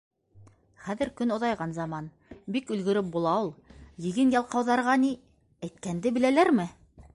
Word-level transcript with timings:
Хәҙер 0.85 1.11
көн 1.19 1.33
оҙайған 1.35 1.75
заман, 1.79 2.07
бик 2.55 2.73
өлгөрөп 2.77 3.13
була 3.17 3.35
ул, 3.43 3.53
йыйын 4.07 4.35
ялҡауҙарға 4.39 4.99
ни, 5.05 5.15
әйткәнде 5.69 6.17
беләләрме! 6.19 6.71